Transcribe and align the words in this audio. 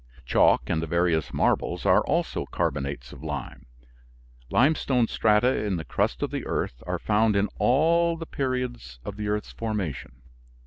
Chalk 0.25 0.63
and 0.67 0.81
the 0.81 0.87
various 0.87 1.31
marbles 1.31 1.85
are 1.85 2.01
also 2.03 2.47
carbonates 2.47 3.13
of 3.13 3.21
lime. 3.23 3.67
Limestone 4.49 5.05
strata 5.05 5.63
in 5.63 5.75
the 5.75 5.85
crust 5.85 6.23
of 6.23 6.31
the 6.31 6.43
earth 6.47 6.81
are 6.87 6.97
found 6.97 7.35
in 7.35 7.49
all 7.59 8.17
the 8.17 8.25
periods 8.25 8.97
of 9.05 9.15
the 9.15 9.27
earth's 9.27 9.51
formation. 9.51 10.23